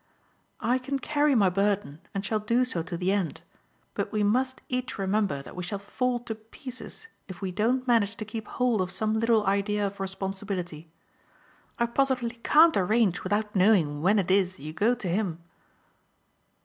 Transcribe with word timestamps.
"I 0.59 0.79
can 0.79 0.97
carry 0.97 1.35
my 1.35 1.51
burden 1.51 1.99
and 2.11 2.25
shall 2.25 2.39
do 2.39 2.65
so 2.65 2.81
to 2.81 2.97
the 2.97 3.11
end; 3.11 3.41
but 3.93 4.11
we 4.11 4.23
must 4.23 4.63
each 4.67 4.97
remember 4.97 5.43
that 5.43 5.55
we 5.55 5.61
shall 5.61 5.77
fall 5.77 6.19
to 6.21 6.33
pieces 6.33 7.07
if 7.27 7.39
we 7.39 7.51
don't 7.51 7.85
manage 7.87 8.15
to 8.15 8.25
keep 8.25 8.47
hold 8.47 8.81
of 8.81 8.89
some 8.91 9.19
little 9.19 9.45
idea 9.45 9.85
of 9.85 9.99
responsibility. 9.99 10.89
I 11.77 11.85
positively 11.85 12.39
can't 12.41 12.75
arrange 12.75 13.23
without 13.23 13.55
knowing 13.55 14.01
when 14.01 14.17
it 14.17 14.31
is 14.31 14.59
you 14.59 14.73
go 14.73 14.95
to 14.95 15.07
him." 15.07 15.43